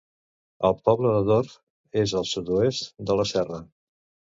El 0.69 0.73
poble 0.89 1.11
de 1.17 1.21
Dorve 1.29 2.03
és 2.07 2.17
al 2.23 2.29
sud-oest 2.33 2.93
de 3.11 3.23
la 3.23 3.33
serra. 3.37 3.67